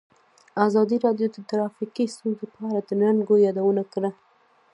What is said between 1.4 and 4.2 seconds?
ټرافیکي ستونزې په اړه د ننګونو یادونه کړې.